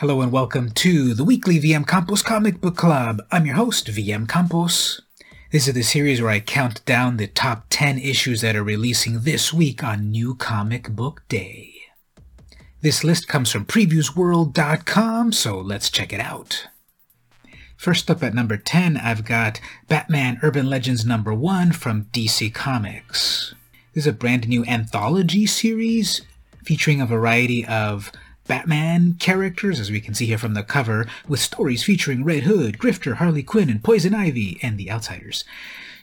Hello 0.00 0.22
and 0.22 0.32
welcome 0.32 0.70
to 0.70 1.12
the 1.12 1.24
weekly 1.24 1.60
VM 1.60 1.86
Campos 1.86 2.22
Comic 2.22 2.58
Book 2.58 2.74
Club. 2.74 3.20
I'm 3.30 3.44
your 3.44 3.56
host, 3.56 3.86
VM 3.86 4.26
Campos. 4.26 5.02
This 5.52 5.68
is 5.68 5.74
the 5.74 5.82
series 5.82 6.22
where 6.22 6.30
I 6.30 6.40
count 6.40 6.82
down 6.86 7.18
the 7.18 7.26
top 7.26 7.66
10 7.68 7.98
issues 7.98 8.40
that 8.40 8.56
are 8.56 8.64
releasing 8.64 9.20
this 9.20 9.52
week 9.52 9.84
on 9.84 10.10
New 10.10 10.34
Comic 10.34 10.88
Book 10.96 11.24
Day. 11.28 11.74
This 12.80 13.04
list 13.04 13.28
comes 13.28 13.52
from 13.52 13.66
previewsworld.com, 13.66 15.32
so 15.32 15.60
let's 15.60 15.90
check 15.90 16.14
it 16.14 16.20
out. 16.20 16.68
First 17.76 18.10
up 18.10 18.22
at 18.22 18.32
number 18.32 18.56
10, 18.56 18.96
I've 18.96 19.26
got 19.26 19.60
Batman 19.86 20.38
Urban 20.42 20.70
Legends 20.70 21.04
number 21.04 21.34
1 21.34 21.72
from 21.72 22.06
DC 22.06 22.54
Comics. 22.54 23.54
This 23.92 24.04
is 24.04 24.06
a 24.06 24.14
brand 24.14 24.48
new 24.48 24.64
anthology 24.64 25.44
series 25.44 26.22
featuring 26.64 27.02
a 27.02 27.06
variety 27.06 27.66
of 27.66 28.10
Batman 28.50 29.14
characters, 29.20 29.78
as 29.78 29.92
we 29.92 30.00
can 30.00 30.12
see 30.12 30.26
here 30.26 30.36
from 30.36 30.54
the 30.54 30.64
cover, 30.64 31.06
with 31.28 31.38
stories 31.38 31.84
featuring 31.84 32.24
Red 32.24 32.42
Hood, 32.42 32.78
Grifter, 32.78 33.14
Harley 33.14 33.44
Quinn, 33.44 33.70
and 33.70 33.80
Poison 33.80 34.12
Ivy, 34.12 34.58
and 34.60 34.76
the 34.76 34.90
Outsiders. 34.90 35.44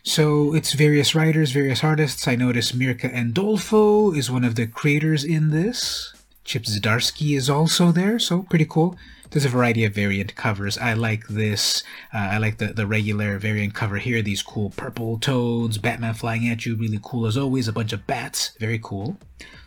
So 0.01 0.55
it's 0.55 0.71
various 0.71 1.13
writers, 1.13 1.51
various 1.51 1.83
artists. 1.83 2.25
I 2.25 2.37
notice 2.37 2.71
Mirka 2.71 3.13
Andolfo 3.13 4.15
is 4.15 4.31
one 4.31 4.45
of 4.45 4.55
the 4.55 4.65
creators 4.65 5.25
in 5.25 5.49
this. 5.49 6.13
Chip 6.47 6.63
Zdarsky 6.63 7.35
is 7.35 7.49
also 7.49 7.91
there, 7.91 8.17
so 8.17 8.43
pretty 8.43 8.63
cool. 8.63 8.97
There's 9.29 9.43
a 9.43 9.49
variety 9.49 9.83
of 9.83 9.93
variant 9.93 10.33
covers. 10.35 10.77
I 10.77 10.93
like 10.93 11.27
this. 11.27 11.83
Uh, 12.13 12.19
I 12.19 12.37
like 12.37 12.57
the, 12.57 12.67
the 12.67 12.87
regular 12.87 13.37
variant 13.37 13.73
cover 13.73 13.97
here. 13.97 14.21
These 14.21 14.43
cool 14.43 14.69
purple 14.69 15.19
toads, 15.19 15.77
Batman 15.77 16.13
flying 16.13 16.47
at 16.47 16.65
you, 16.65 16.75
really 16.77 17.01
cool 17.03 17.25
as 17.25 17.35
always. 17.37 17.67
A 17.67 17.73
bunch 17.73 17.91
of 17.91 18.07
bats, 18.07 18.53
very 18.61 18.79
cool. 18.81 19.17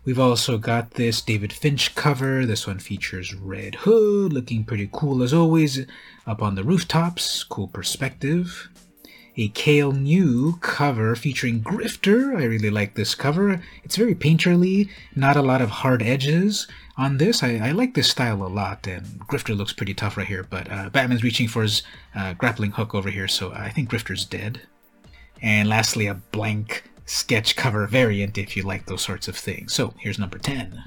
We've 0.07 0.19
also 0.19 0.57
got 0.57 0.93
this 0.93 1.21
David 1.21 1.53
Finch 1.53 1.95
cover. 1.95 2.47
This 2.47 2.67
one 2.67 2.79
features 2.79 3.35
Red 3.35 3.75
Hood, 3.75 4.33
looking 4.33 4.65
pretty 4.65 4.89
cool 4.91 5.23
as 5.23 5.35
always, 5.35 5.85
up 6.27 6.41
on 6.41 6.55
the 6.55 6.65
rooftops. 6.65 7.45
Cool 7.45 7.69
perspective. 7.69 8.71
A 9.37 9.49
Kael 9.51 9.93
Ngu 9.93 10.61
cover 10.61 11.15
featuring 11.15 11.63
Grifter. 11.63 12.37
I 12.37 12.45
really 12.45 12.71
like 12.71 12.95
this 12.95 13.15
cover. 13.15 13.63
It's 13.85 13.97
very 13.97 14.15
painterly, 14.15 14.89
not 15.15 15.37
a 15.37 15.43
lot 15.43 15.63
of 15.63 15.71
hard 15.71 16.03
edges 16.03 16.67
on 16.97 17.19
this. 17.19 17.43
I, 17.43 17.57
I 17.57 17.71
like 17.73 17.95
this 17.95 18.11
style 18.11 18.43
a 18.43 18.49
lot, 18.49 18.87
and 18.87 19.21
Grifter 19.29 19.57
looks 19.57 19.73
pretty 19.73 19.95
tough 19.95 20.17
right 20.17 20.27
here, 20.27 20.43
but 20.43 20.71
uh, 20.71 20.91
Batman's 20.91 21.23
reaching 21.23 21.49
for 21.49 21.63
his 21.63 21.83
uh, 22.15 22.35
grappling 22.35 22.73
hook 22.73 22.95
over 22.95 23.11
here, 23.11 23.29
so 23.29 23.53
I 23.53 23.71
think 23.71 23.91
Grifter's 23.91 24.25
dead. 24.25 24.63
And 25.41 25.69
lastly, 25.69 26.07
a 26.07 26.15
blank 26.15 26.85
sketch 27.07 27.57
cover 27.57 27.87
variant 27.87 28.37
if 28.37 28.57
you 28.57 28.63
like 28.63 28.87
those 28.87 29.03
sorts 29.03 29.29
of 29.29 29.37
things. 29.37 29.73
So 29.75 29.95
here's 29.99 30.19
number 30.19 30.39
10. 30.39 30.85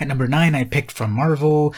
At 0.00 0.06
number 0.06 0.28
9, 0.28 0.54
I 0.54 0.64
picked 0.64 0.92
from 0.92 1.12
Marvel 1.12 1.74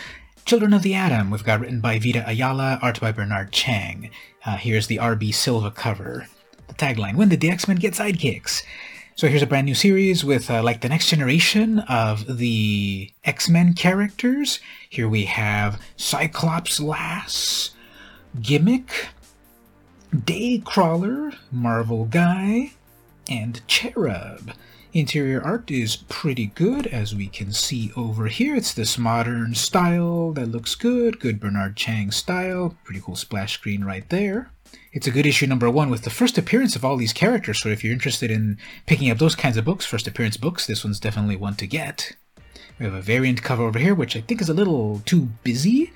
Children 0.51 0.75
of 0.75 0.83
the 0.83 0.95
Atom. 0.95 1.31
We've 1.31 1.45
got 1.45 1.61
written 1.61 1.79
by 1.79 2.01
Vita 2.01 2.29
Ayala, 2.29 2.81
art 2.83 2.98
by 2.98 3.12
Bernard 3.12 3.53
Chang. 3.53 4.11
Uh, 4.45 4.56
here's 4.56 4.89
the 4.89 4.97
RB 4.97 5.33
Silva 5.33 5.70
cover. 5.70 6.27
The 6.67 6.75
tagline 6.75 7.15
When 7.15 7.29
did 7.29 7.41
the 7.41 7.53
X 7.53 7.69
Men 7.69 7.77
get 7.77 7.95
sidekicks? 7.95 8.65
So 9.15 9.28
here's 9.28 9.43
a 9.43 9.47
brand 9.47 9.67
new 9.67 9.77
series 9.77 10.25
with 10.25 10.51
uh, 10.51 10.61
like 10.65 10.81
the 10.81 10.89
next 10.89 11.09
generation 11.09 11.78
of 11.89 12.39
the 12.39 13.12
X 13.23 13.48
Men 13.48 13.75
characters. 13.75 14.59
Here 14.89 15.09
we 15.09 15.27
have 15.27 15.81
Cyclops 15.97 16.81
Lass, 16.81 17.71
Gimmick, 18.43 19.06
Daycrawler, 20.12 21.37
Marvel 21.53 22.06
Guy, 22.06 22.73
and 23.28 23.65
Cherub. 23.69 24.51
Interior 24.92 25.41
art 25.41 25.70
is 25.70 25.94
pretty 25.94 26.46
good, 26.46 26.88
as 26.88 27.14
we 27.14 27.28
can 27.28 27.52
see 27.52 27.92
over 27.96 28.27
here. 28.27 28.56
It's 28.56 28.74
this 28.74 28.98
modern 28.98 29.55
style 29.55 30.32
that 30.32 30.48
looks 30.48 30.74
good. 30.74 31.20
Good 31.20 31.38
Bernard 31.38 31.77
Chang 31.77 32.10
style. 32.10 32.77
Pretty 32.82 33.00
cool 33.00 33.15
splash 33.15 33.53
screen 33.53 33.84
right 33.84 34.09
there. 34.09 34.50
It's 34.92 35.06
a 35.06 35.12
good 35.12 35.26
issue 35.26 35.47
number 35.47 35.70
one 35.70 35.91
with 35.91 36.03
the 36.03 36.10
first 36.10 36.37
appearance 36.37 36.75
of 36.75 36.84
all 36.84 36.97
these 36.97 37.12
characters, 37.12 37.60
so 37.60 37.69
if 37.69 37.84
you're 37.84 37.92
interested 37.92 38.32
in 38.32 38.59
picking 38.87 39.10
up 39.10 39.19
those 39.19 39.37
kinds 39.37 39.56
of 39.56 39.65
books, 39.65 39.87
first 39.87 40.09
appearance 40.09 40.37
books, 40.37 40.66
this 40.66 40.82
one's 40.82 40.98
definitely 40.98 41.36
one 41.36 41.54
to 41.56 41.69
get. 41.69 42.16
We 42.81 42.84
have 42.84 42.94
a 42.94 43.00
variant 43.00 43.44
cover 43.44 43.62
over 43.62 43.78
here, 43.78 43.94
which 43.94 44.16
I 44.16 44.22
think 44.22 44.41
is 44.41 44.48
a 44.48 44.54
little 44.54 45.03
too 45.04 45.28
busy, 45.44 45.92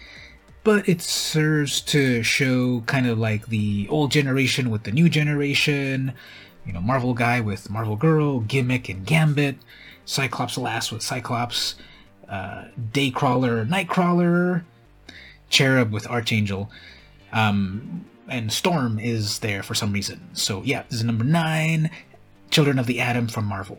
but 0.63 0.89
it 0.89 1.03
serves 1.03 1.81
to 1.83 2.23
show 2.23 2.83
kind 2.83 3.09
of 3.09 3.19
like 3.19 3.49
the 3.49 3.89
old 3.91 4.13
generation 4.13 4.71
with 4.71 4.85
the 4.85 4.93
new 4.93 5.09
generation, 5.09 6.13
you 6.67 6.73
know, 6.73 6.81
Marvel 6.81 7.15
guy 7.15 7.41
with 7.41 7.71
Marvel 7.71 7.97
Girl, 7.97 8.41
Gimmick 8.41 8.89
and 8.89 9.05
Gambit, 9.07 9.57
Cyclops 10.05 10.59
Lass 10.59 10.91
with 10.91 11.03
Cyclops, 11.03 11.75
uh, 12.29 12.65
Daycrawler, 12.93 13.69
Nightcrawler, 13.69 14.65
Cherub 15.51 15.93
with 15.93 16.07
Archangel, 16.07 16.71
um, 17.33 18.05
and 18.29 18.53
Storm 18.53 18.99
is 18.99 19.41
there 19.41 19.63
for 19.63 19.75
some 19.75 19.93
reason. 19.93 20.21
So 20.33 20.63
yeah, 20.63 20.85
this 20.89 20.99
is 21.01 21.05
number 21.05 21.25
nine, 21.25 21.91
Children 22.51 22.79
of 22.79 22.87
the 22.87 23.01
Atom 23.01 23.29
from 23.29 23.45
Marvel. 23.45 23.79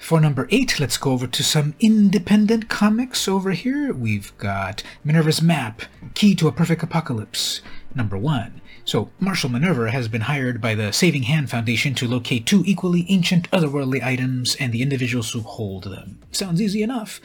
For 0.00 0.20
number 0.20 0.48
eight, 0.50 0.80
let's 0.80 0.96
go 0.96 1.12
over 1.12 1.26
to 1.26 1.44
some 1.44 1.74
independent 1.80 2.68
comics 2.68 3.28
over 3.28 3.50
here. 3.50 3.92
We've 3.92 4.36
got 4.38 4.82
Minerva's 5.04 5.42
Map, 5.42 5.82
Key 6.14 6.34
to 6.36 6.48
a 6.48 6.52
Perfect 6.52 6.82
Apocalypse, 6.82 7.60
number 7.94 8.16
one. 8.16 8.60
So, 8.84 9.10
Marshall 9.20 9.50
Minerva 9.50 9.90
has 9.90 10.08
been 10.08 10.22
hired 10.22 10.62
by 10.62 10.74
the 10.74 10.92
Saving 10.92 11.24
Hand 11.24 11.50
Foundation 11.50 11.94
to 11.96 12.08
locate 12.08 12.46
two 12.46 12.62
equally 12.64 13.04
ancient 13.10 13.50
otherworldly 13.50 14.02
items 14.02 14.56
and 14.56 14.72
the 14.72 14.80
individuals 14.80 15.32
who 15.32 15.40
hold 15.40 15.84
them. 15.84 16.20
Sounds 16.32 16.62
easy 16.62 16.82
enough. 16.82 17.20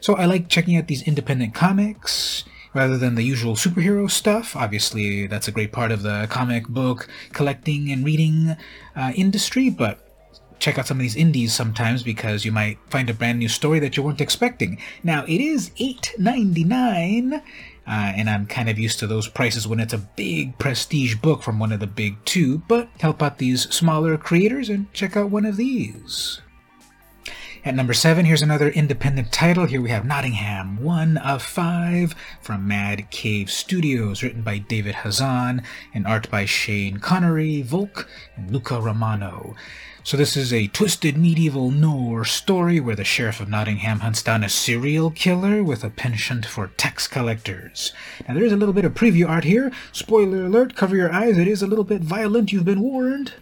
So, 0.00 0.14
I 0.14 0.26
like 0.26 0.48
checking 0.48 0.76
out 0.76 0.86
these 0.86 1.02
independent 1.02 1.54
comics 1.54 2.44
rather 2.72 2.96
than 2.96 3.16
the 3.16 3.24
usual 3.24 3.54
superhero 3.54 4.08
stuff. 4.08 4.54
Obviously, 4.54 5.26
that's 5.26 5.48
a 5.48 5.52
great 5.52 5.72
part 5.72 5.90
of 5.90 6.02
the 6.02 6.28
comic 6.30 6.68
book 6.68 7.08
collecting 7.32 7.90
and 7.90 8.04
reading 8.04 8.56
uh, 8.94 9.12
industry, 9.16 9.70
but 9.70 10.07
check 10.58 10.78
out 10.78 10.86
some 10.86 10.98
of 10.98 11.02
these 11.02 11.16
indies 11.16 11.52
sometimes 11.52 12.02
because 12.02 12.44
you 12.44 12.52
might 12.52 12.78
find 12.88 13.08
a 13.08 13.14
brand 13.14 13.38
new 13.38 13.48
story 13.48 13.78
that 13.80 13.96
you 13.96 14.02
weren't 14.02 14.20
expecting. 14.20 14.78
Now, 15.02 15.24
it 15.24 15.40
is 15.40 15.70
$8.99 15.70 17.42
uh, 17.88 18.12
and 18.14 18.28
I'm 18.28 18.44
kind 18.46 18.68
of 18.68 18.78
used 18.78 18.98
to 18.98 19.06
those 19.06 19.28
prices 19.28 19.66
when 19.66 19.80
it's 19.80 19.94
a 19.94 19.98
big 19.98 20.58
prestige 20.58 21.14
book 21.14 21.42
from 21.42 21.58
one 21.58 21.72
of 21.72 21.80
the 21.80 21.86
big 21.86 22.22
two, 22.26 22.58
but 22.68 22.90
help 23.00 23.22
out 23.22 23.38
these 23.38 23.62
smaller 23.74 24.18
creators 24.18 24.68
and 24.68 24.92
check 24.92 25.16
out 25.16 25.30
one 25.30 25.46
of 25.46 25.56
these. 25.56 26.42
At 27.64 27.74
number 27.74 27.94
seven, 27.94 28.26
here's 28.26 28.42
another 28.42 28.68
independent 28.68 29.32
title. 29.32 29.64
Here 29.64 29.80
we 29.80 29.88
have 29.88 30.04
Nottingham, 30.04 30.82
one 30.82 31.16
of 31.16 31.42
five 31.42 32.14
from 32.42 32.68
Mad 32.68 33.10
Cave 33.10 33.50
Studios, 33.50 34.22
written 34.22 34.42
by 34.42 34.58
David 34.58 34.96
Hazan 34.96 35.64
and 35.94 36.06
art 36.06 36.30
by 36.30 36.44
Shane 36.44 36.98
Connery, 36.98 37.62
Volk, 37.62 38.06
and 38.36 38.50
Luca 38.50 38.80
Romano. 38.80 39.56
So 40.08 40.16
this 40.16 40.38
is 40.38 40.54
a 40.54 40.68
twisted 40.68 41.18
medieval 41.18 41.70
noir 41.70 42.24
story 42.24 42.80
where 42.80 42.96
the 42.96 43.04
sheriff 43.04 43.40
of 43.40 43.50
Nottingham 43.50 44.00
hunts 44.00 44.22
down 44.22 44.42
a 44.42 44.48
serial 44.48 45.10
killer 45.10 45.62
with 45.62 45.84
a 45.84 45.90
penchant 45.90 46.46
for 46.46 46.68
tax 46.78 47.06
collectors. 47.06 47.92
Now 48.26 48.32
there 48.32 48.44
is 48.46 48.52
a 48.52 48.56
little 48.56 48.72
bit 48.72 48.86
of 48.86 48.94
preview 48.94 49.28
art 49.28 49.44
here. 49.44 49.70
Spoiler 49.92 50.46
alert, 50.46 50.74
cover 50.74 50.96
your 50.96 51.12
eyes, 51.12 51.36
it 51.36 51.46
is 51.46 51.60
a 51.60 51.66
little 51.66 51.84
bit 51.84 52.00
violent, 52.00 52.52
you've 52.52 52.64
been 52.64 52.80
warned. 52.80 53.34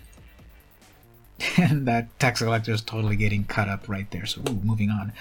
And 1.57 1.87
that 1.87 2.09
tax 2.19 2.43
collector 2.43 2.73
is 2.73 2.83
totally 2.83 3.15
getting 3.15 3.45
cut 3.45 3.69
up 3.69 3.89
right 3.89 4.11
there. 4.11 4.27
So 4.27 4.41
ooh, 4.49 4.59
moving 4.65 4.91
on. 4.91 5.13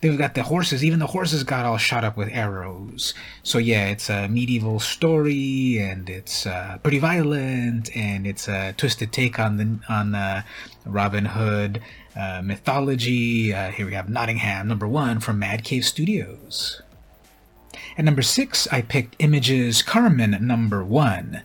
They've 0.00 0.16
got 0.16 0.34
the 0.34 0.42
horses. 0.42 0.82
Even 0.82 0.98
the 0.98 1.08
horses 1.08 1.44
got 1.44 1.66
all 1.66 1.76
shot 1.76 2.04
up 2.04 2.16
with 2.16 2.30
arrows. 2.32 3.12
So 3.42 3.58
yeah, 3.58 3.88
it's 3.88 4.08
a 4.08 4.28
medieval 4.28 4.80
story, 4.80 5.78
and 5.78 6.08
it's 6.08 6.46
uh, 6.46 6.78
pretty 6.82 6.98
violent, 6.98 7.94
and 7.94 8.26
it's 8.26 8.48
a 8.48 8.72
twisted 8.76 9.12
take 9.12 9.38
on 9.38 9.58
the 9.58 9.78
on 9.88 10.12
the 10.12 10.44
Robin 10.86 11.26
Hood 11.26 11.82
uh, 12.16 12.40
mythology. 12.42 13.52
Uh, 13.52 13.70
here 13.70 13.86
we 13.86 13.92
have 13.94 14.08
Nottingham, 14.08 14.68
number 14.68 14.88
one 14.88 15.20
from 15.20 15.38
Mad 15.38 15.64
Cave 15.64 15.84
Studios. 15.84 16.80
At 17.98 18.04
number 18.04 18.22
six, 18.22 18.66
I 18.72 18.80
picked 18.80 19.16
Images 19.18 19.82
Carmen, 19.82 20.36
number 20.40 20.82
one. 20.82 21.42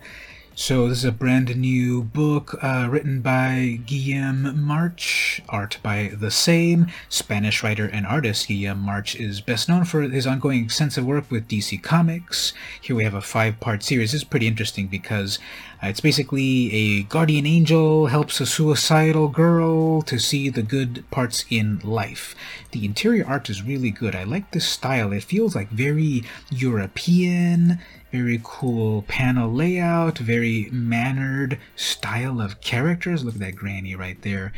So 0.58 0.88
this 0.88 1.00
is 1.00 1.04
a 1.04 1.12
brand 1.12 1.54
new 1.54 2.02
book 2.02 2.56
uh, 2.64 2.88
written 2.90 3.20
by 3.20 3.78
Guillem 3.84 4.56
March, 4.56 5.42
art 5.50 5.76
by 5.82 6.12
the 6.18 6.30
same 6.30 6.86
Spanish 7.10 7.62
writer 7.62 7.84
and 7.84 8.06
artist. 8.06 8.48
Guillem 8.48 8.78
March 8.78 9.16
is 9.16 9.42
best 9.42 9.68
known 9.68 9.84
for 9.84 10.00
his 10.00 10.26
ongoing 10.26 10.64
extensive 10.64 11.04
work 11.04 11.30
with 11.30 11.46
DC 11.46 11.82
Comics. 11.82 12.54
Here 12.80 12.96
we 12.96 13.04
have 13.04 13.12
a 13.12 13.20
five-part 13.20 13.82
series. 13.82 14.12
This 14.12 14.22
is 14.22 14.28
pretty 14.28 14.46
interesting 14.46 14.86
because 14.86 15.38
uh, 15.82 15.88
it's 15.88 16.00
basically 16.00 16.72
a 16.72 17.02
guardian 17.02 17.44
angel 17.44 18.06
helps 18.06 18.40
a 18.40 18.46
suicidal 18.46 19.28
girl 19.28 20.00
to 20.00 20.18
see 20.18 20.48
the 20.48 20.62
good 20.62 21.04
parts 21.10 21.44
in 21.50 21.80
life. 21.80 22.34
The 22.70 22.86
interior 22.86 23.26
art 23.26 23.50
is 23.50 23.62
really 23.62 23.90
good. 23.90 24.16
I 24.16 24.24
like 24.24 24.52
this 24.52 24.66
style. 24.66 25.12
It 25.12 25.24
feels 25.24 25.54
like 25.54 25.68
very 25.68 26.24
European 26.50 27.78
very 28.16 28.40
cool 28.42 29.02
panel 29.02 29.52
layout, 29.52 30.18
very 30.18 30.68
mannered 30.72 31.58
style 31.76 32.40
of 32.40 32.60
characters. 32.60 33.24
Look 33.24 33.34
at 33.34 33.40
that 33.40 33.56
granny 33.56 33.94
right 33.94 34.20
there. 34.22 34.52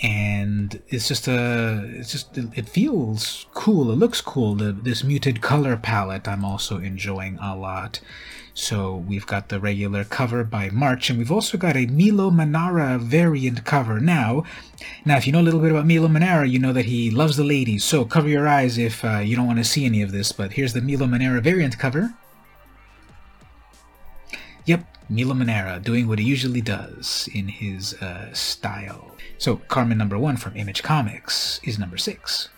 and 0.00 0.80
it's 0.88 1.08
just 1.08 1.26
a 1.26 1.84
it's 1.98 2.12
just 2.12 2.38
it 2.38 2.68
feels 2.68 3.46
cool. 3.52 3.90
It 3.90 3.96
looks 3.96 4.20
cool. 4.20 4.54
The, 4.54 4.70
this 4.72 5.02
muted 5.02 5.40
color 5.40 5.76
palette 5.76 6.28
i'm 6.28 6.44
also 6.44 6.78
enjoying 6.78 7.36
a 7.38 7.56
lot. 7.56 8.00
So 8.54 8.96
we've 9.10 9.26
got 9.26 9.48
the 9.48 9.60
regular 9.60 10.04
cover 10.04 10.44
by 10.44 10.70
march 10.70 11.10
and 11.10 11.18
we've 11.18 11.32
also 11.32 11.56
got 11.58 11.76
a 11.76 11.86
milo 11.86 12.30
manara 12.30 12.98
variant 12.98 13.64
cover. 13.64 13.98
Now 14.00 14.44
now 15.04 15.16
if 15.16 15.26
you 15.26 15.32
know 15.32 15.40
a 15.40 15.48
little 15.48 15.60
bit 15.60 15.72
about 15.72 15.86
milo 15.86 16.08
manara 16.08 16.46
you 16.46 16.60
know 16.60 16.72
that 16.72 16.86
he 16.86 17.10
loves 17.10 17.36
the 17.36 17.44
ladies. 17.44 17.82
So 17.84 18.04
cover 18.04 18.28
your 18.28 18.46
eyes 18.46 18.78
if 18.78 19.04
uh, 19.04 19.18
you 19.18 19.34
don't 19.36 19.46
want 19.46 19.58
to 19.58 19.64
see 19.64 19.84
any 19.84 20.00
of 20.02 20.12
this 20.12 20.30
but 20.32 20.52
here's 20.52 20.74
the 20.74 20.80
milo 20.80 21.06
manara 21.06 21.40
variant 21.40 21.76
cover 21.78 22.14
yep 24.68 24.84
Milo 25.08 25.32
Manara 25.32 25.80
doing 25.80 26.06
what 26.06 26.18
he 26.18 26.24
usually 26.24 26.60
does 26.60 27.28
in 27.34 27.48
his 27.48 27.94
uh, 27.94 28.32
style. 28.34 29.16
So, 29.38 29.56
Carmen 29.68 29.96
number 29.96 30.18
one 30.18 30.36
from 30.36 30.56
Image 30.56 30.82
Comics 30.82 31.60
is 31.64 31.78
number 31.78 31.96
six. 31.96 32.50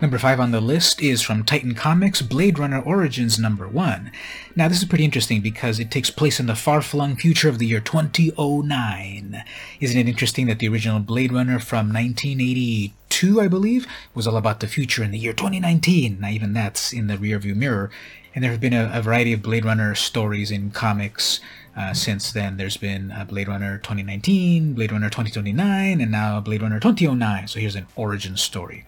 Number 0.00 0.18
five 0.18 0.40
on 0.40 0.50
the 0.50 0.60
list 0.60 1.00
is 1.00 1.22
from 1.22 1.44
Titan 1.44 1.74
Comics 1.74 2.22
Blade 2.22 2.58
Runner 2.58 2.80
Origins 2.80 3.38
number 3.38 3.68
one. 3.68 4.10
Now, 4.56 4.66
this 4.66 4.78
is 4.78 4.88
pretty 4.88 5.04
interesting 5.04 5.42
because 5.42 5.78
it 5.78 5.92
takes 5.92 6.10
place 6.10 6.40
in 6.40 6.46
the 6.46 6.56
far 6.56 6.82
flung 6.82 7.14
future 7.14 7.48
of 7.48 7.58
the 7.58 7.66
year 7.66 7.80
2009. 7.80 9.44
Isn't 9.78 9.98
it 9.98 10.08
interesting 10.08 10.46
that 10.46 10.58
the 10.58 10.68
original 10.68 10.98
Blade 10.98 11.32
Runner 11.32 11.60
from 11.60 11.92
1982, 11.92 12.94
I 13.40 13.48
believe, 13.48 13.86
was 14.14 14.26
all 14.26 14.36
about 14.36 14.60
the 14.60 14.66
future 14.66 15.02
in 15.02 15.10
the 15.10 15.18
year 15.18 15.32
2019? 15.32 16.20
Now, 16.20 16.28
even 16.28 16.52
that's 16.52 16.92
in 16.92 17.06
the 17.06 17.16
rearview 17.16 17.54
mirror. 17.54 17.90
And 18.34 18.42
there 18.42 18.50
have 18.50 18.60
been 18.60 18.72
a, 18.72 18.90
a 18.92 19.02
variety 19.02 19.32
of 19.32 19.42
Blade 19.42 19.64
Runner 19.64 19.94
stories 19.94 20.50
in 20.50 20.70
comics 20.70 21.40
uh, 21.76 21.92
since 21.92 22.32
then. 22.32 22.56
There's 22.56 22.76
been 22.76 23.12
uh, 23.12 23.24
Blade 23.24 23.48
Runner 23.48 23.78
2019, 23.78 24.74
Blade 24.74 24.92
Runner 24.92 25.08
2029, 25.08 26.00
and 26.00 26.10
now 26.10 26.40
Blade 26.40 26.62
Runner 26.62 26.80
2009. 26.80 27.48
So 27.48 27.60
here's 27.60 27.76
an 27.76 27.86
origin 27.96 28.36
story. 28.36 28.86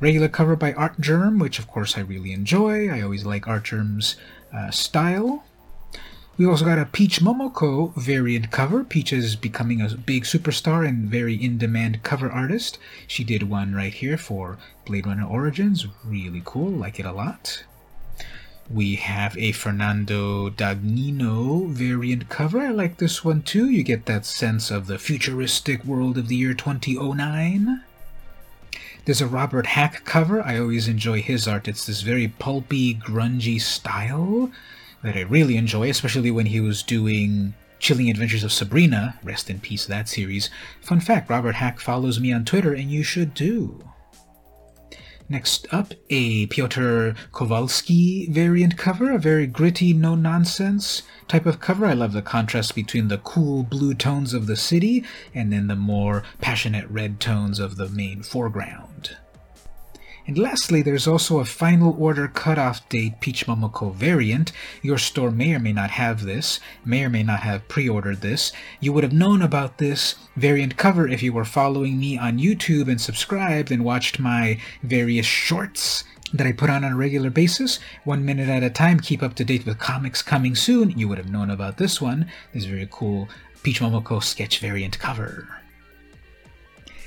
Regular 0.00 0.28
cover 0.28 0.56
by 0.56 0.72
Artgerm, 0.72 1.38
which 1.38 1.58
of 1.58 1.68
course 1.68 1.96
I 1.96 2.00
really 2.00 2.32
enjoy. 2.32 2.88
I 2.88 3.00
always 3.00 3.24
like 3.24 3.48
Artgerm's 3.48 4.16
uh, 4.52 4.70
style. 4.70 5.44
We 6.36 6.46
also 6.46 6.64
got 6.64 6.80
a 6.80 6.86
Peach 6.86 7.20
Momoko 7.20 7.94
variant 7.94 8.50
cover. 8.50 8.82
Peach 8.82 9.12
is 9.12 9.36
becoming 9.36 9.80
a 9.80 9.94
big 9.94 10.24
superstar 10.24 10.86
and 10.86 11.08
very 11.08 11.36
in 11.36 11.58
demand 11.58 12.02
cover 12.02 12.28
artist. 12.28 12.76
She 13.06 13.22
did 13.22 13.44
one 13.44 13.72
right 13.72 13.94
here 13.94 14.18
for 14.18 14.58
Blade 14.84 15.06
Runner 15.06 15.24
Origins. 15.24 15.86
Really 16.04 16.42
cool, 16.44 16.70
like 16.70 16.98
it 16.98 17.06
a 17.06 17.12
lot. 17.12 17.62
We 18.68 18.96
have 18.96 19.38
a 19.38 19.52
Fernando 19.52 20.50
Dagnino 20.50 21.68
variant 21.68 22.28
cover. 22.28 22.58
I 22.58 22.70
like 22.70 22.96
this 22.96 23.24
one 23.24 23.42
too. 23.42 23.70
You 23.70 23.84
get 23.84 24.06
that 24.06 24.26
sense 24.26 24.72
of 24.72 24.88
the 24.88 24.98
futuristic 24.98 25.84
world 25.84 26.18
of 26.18 26.26
the 26.26 26.36
year 26.36 26.54
2009. 26.54 27.84
There's 29.04 29.20
a 29.20 29.28
Robert 29.28 29.66
Hack 29.66 30.04
cover. 30.04 30.42
I 30.42 30.58
always 30.58 30.88
enjoy 30.88 31.22
his 31.22 31.46
art. 31.46 31.68
It's 31.68 31.86
this 31.86 32.00
very 32.00 32.26
pulpy, 32.26 32.96
grungy 32.96 33.60
style 33.60 34.50
that 35.04 35.16
I 35.16 35.20
really 35.20 35.58
enjoy, 35.58 35.90
especially 35.90 36.30
when 36.30 36.46
he 36.46 36.60
was 36.60 36.82
doing 36.82 37.54
Chilling 37.78 38.08
Adventures 38.08 38.42
of 38.42 38.50
Sabrina. 38.52 39.20
Rest 39.22 39.50
in 39.50 39.60
peace, 39.60 39.84
that 39.84 40.08
series. 40.08 40.48
Fun 40.80 40.98
fact 40.98 41.28
Robert 41.28 41.56
Hack 41.56 41.78
follows 41.78 42.18
me 42.18 42.32
on 42.32 42.46
Twitter, 42.46 42.72
and 42.72 42.90
you 42.90 43.02
should 43.02 43.36
too. 43.36 43.84
Next 45.28 45.66
up, 45.70 45.92
a 46.08 46.46
Piotr 46.46 47.10
Kowalski 47.32 48.30
variant 48.30 48.78
cover, 48.78 49.12
a 49.12 49.18
very 49.18 49.46
gritty, 49.46 49.92
no 49.92 50.14
nonsense 50.14 51.02
type 51.28 51.44
of 51.44 51.60
cover. 51.60 51.84
I 51.84 51.92
love 51.92 52.12
the 52.12 52.22
contrast 52.22 52.74
between 52.74 53.08
the 53.08 53.18
cool 53.18 53.62
blue 53.62 53.94
tones 53.94 54.32
of 54.32 54.46
the 54.46 54.56
city 54.56 55.04
and 55.34 55.52
then 55.52 55.66
the 55.66 55.76
more 55.76 56.22
passionate 56.40 56.88
red 56.88 57.20
tones 57.20 57.58
of 57.58 57.76
the 57.76 57.88
main 57.90 58.22
foreground. 58.22 59.16
And 60.26 60.38
lastly, 60.38 60.80
there's 60.80 61.06
also 61.06 61.38
a 61.38 61.44
final 61.44 61.94
order 61.98 62.28
cutoff 62.28 62.88
date 62.88 63.20
Peach 63.20 63.46
Momoko 63.46 63.94
variant. 63.94 64.52
Your 64.80 64.96
store 64.96 65.30
may 65.30 65.54
or 65.54 65.58
may 65.58 65.72
not 65.72 65.90
have 65.90 66.24
this, 66.24 66.60
may 66.82 67.04
or 67.04 67.10
may 67.10 67.22
not 67.22 67.40
have 67.40 67.68
pre 67.68 67.88
ordered 67.88 68.22
this. 68.22 68.50
You 68.80 68.94
would 68.94 69.04
have 69.04 69.12
known 69.12 69.42
about 69.42 69.76
this 69.76 70.14
variant 70.34 70.78
cover 70.78 71.06
if 71.06 71.22
you 71.22 71.34
were 71.34 71.44
following 71.44 71.98
me 71.98 72.16
on 72.16 72.38
YouTube 72.38 72.88
and 72.88 73.00
subscribed 73.00 73.70
and 73.70 73.84
watched 73.84 74.18
my 74.18 74.58
various 74.82 75.26
shorts 75.26 76.04
that 76.32 76.46
I 76.46 76.52
put 76.52 76.70
on 76.70 76.84
on 76.84 76.92
a 76.92 76.96
regular 76.96 77.30
basis, 77.30 77.78
one 78.04 78.24
minute 78.24 78.48
at 78.48 78.62
a 78.62 78.70
time, 78.70 79.00
keep 79.00 79.22
up 79.22 79.34
to 79.34 79.44
date 79.44 79.66
with 79.66 79.78
comics 79.78 80.22
coming 80.22 80.56
soon. 80.56 80.98
You 80.98 81.06
would 81.08 81.18
have 81.18 81.30
known 81.30 81.50
about 81.50 81.76
this 81.76 82.00
one, 82.00 82.30
this 82.52 82.64
very 82.64 82.88
cool 82.90 83.28
Peach 83.62 83.80
Momoko 83.80 84.22
sketch 84.22 84.58
variant 84.58 84.98
cover. 84.98 85.63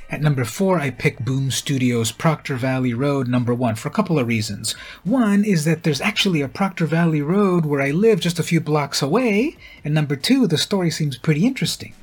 At 0.10 0.22
number 0.22 0.46
four, 0.46 0.80
I 0.80 0.90
pick 0.90 1.20
Boom 1.20 1.52
Studios' 1.52 2.14
Proctor 2.14 2.56
Valley 2.56 2.94
Road 2.94 3.28
number 3.28 3.54
one 3.54 3.76
for 3.76 3.90
a 3.90 3.92
couple 3.92 4.18
of 4.18 4.26
reasons. 4.26 4.72
One 5.04 5.44
is 5.44 5.66
that 5.66 5.84
there's 5.84 6.00
actually 6.00 6.42
a 6.42 6.48
Proctor 6.48 6.86
Valley 6.86 7.22
Road 7.22 7.66
where 7.66 7.82
I 7.82 7.92
live 7.92 8.22
just 8.22 8.40
a 8.40 8.44
few 8.44 8.62
blocks 8.62 9.02
away, 9.02 9.58
and 9.84 9.94
number 9.94 10.16
two, 10.16 10.48
the 10.48 10.58
story 10.58 10.92
seems 10.92 11.18
pretty 11.18 11.46
interesting. 11.46 11.94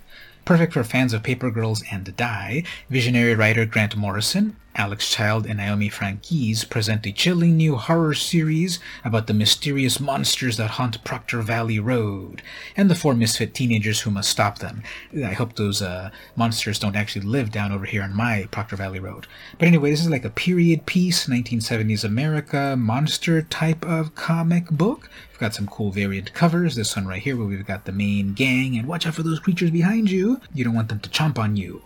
Perfect 0.45 0.75
for 0.75 0.85
fans 0.85 1.15
of 1.15 1.23
Paper 1.23 1.51
Girls 1.51 1.83
and 1.91 2.15
Die, 2.15 2.63
visionary 2.91 3.35
writer 3.35 3.65
Grant 3.65 3.97
Morrison 3.97 4.55
Alex 4.77 5.09
Child 5.09 5.47
and 5.47 5.59
Naomi 5.59 5.89
Franquiz 5.89 6.65
present 6.65 7.07
a 7.07 7.13
chilling 7.13 7.57
new 7.57 7.77
horror 7.77 8.13
series 8.13 8.81
about 9.05 9.29
the 9.29 9.35
mysterious 9.35 10.01
monsters 10.01 10.57
that 10.57 10.73
haunt 10.73 11.05
Proctor 11.05 11.43
Valley 11.43 11.79
Road 11.79 12.43
and 12.77 12.91
the 12.91 12.97
four 12.97 13.15
misfit 13.15 13.55
teenagers 13.55 14.01
who 14.01 14.11
must 14.11 14.29
stop 14.29 14.59
them. 14.59 14.83
I 15.15 15.33
hope 15.33 15.55
those 15.55 15.81
uh, 15.81 16.11
monsters 16.35 16.81
don't 16.81 16.97
actually 16.97 17.25
live 17.25 17.53
down 17.53 17.71
over 17.71 17.85
here 17.85 18.03
on 18.03 18.17
my 18.17 18.49
Proctor 18.51 18.75
Valley 18.75 18.99
Road. 18.99 19.29
But 19.59 19.69
anyway, 19.69 19.91
this 19.91 20.01
is 20.01 20.11
like 20.11 20.25
a 20.25 20.31
period 20.31 20.87
piece, 20.87 21.29
1970s 21.29 22.03
America 22.03 22.75
monster 22.77 23.43
type 23.43 23.85
of 23.85 24.17
comic 24.17 24.71
book. 24.71 25.09
We've 25.31 25.39
got 25.39 25.55
some 25.55 25.69
cool 25.69 25.93
variant 25.93 26.35
covers. 26.35 26.75
This 26.75 26.97
one 26.97 27.07
right 27.07 27.23
here, 27.23 27.37
where 27.37 27.47
we've 27.47 27.67
got 27.67 27.85
the 27.85 27.93
main 27.93 28.33
gang, 28.33 28.77
and 28.77 28.89
watch 28.89 29.07
out 29.07 29.15
for 29.15 29.23
those 29.23 29.41
creatures 29.41 29.71
behind 29.71 30.11
you. 30.11 30.41
You 30.53 30.65
don't 30.65 30.75
want 30.75 30.89
them 30.89 31.01
to 31.01 31.11
chomp 31.11 31.39
on 31.39 31.57
you. 31.57 31.83